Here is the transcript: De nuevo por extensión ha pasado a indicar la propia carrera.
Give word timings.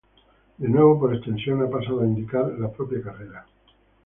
De 0.57 0.67
nuevo 0.67 0.99
por 0.99 1.13
extensión 1.13 1.61
ha 1.61 1.69
pasado 1.69 2.01
a 2.01 2.05
indicar 2.05 2.51
la 2.57 2.71
propia 2.71 3.03
carrera. 3.03 3.45